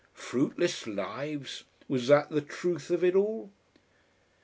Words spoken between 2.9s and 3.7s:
it all?...